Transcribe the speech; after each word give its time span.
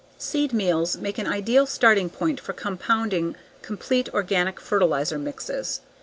Seed 0.17 0.51
meals 0.51 0.97
make 0.97 1.19
an 1.19 1.27
ideal 1.27 1.67
starting 1.67 2.09
point 2.09 2.39
for 2.39 2.53
compounding 2.53 3.35
complete 3.61 4.09
organic 4.15 4.59
fertilizer 4.59 5.19
mixes. 5.19 5.81